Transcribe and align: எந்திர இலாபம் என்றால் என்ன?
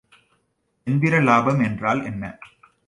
எந்திர 0.87 1.19
இலாபம் 1.19 1.59
என்றால் 1.59 2.03
என்ன? 2.03 2.23